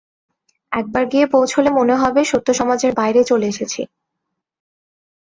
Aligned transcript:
একবার 0.71 1.03
গিয়ে 1.11 1.25
পৌঁছলে 1.27 1.69
মনে 1.79 1.95
হবে 1.95 2.21
সত্যসমাজের 2.31 2.91
বাইরে 2.95 3.21
চলে 3.29 3.45
এসেছি। 3.47 3.81